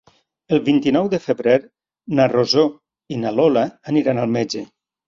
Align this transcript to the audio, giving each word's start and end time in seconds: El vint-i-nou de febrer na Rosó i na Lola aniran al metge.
El 0.55 0.61
vint-i-nou 0.69 1.09
de 1.11 1.19
febrer 1.27 1.59
na 2.21 2.27
Rosó 2.35 2.67
i 3.17 3.23
na 3.27 3.39
Lola 3.41 3.71
aniran 3.95 4.25
al 4.27 4.37
metge. 4.41 4.69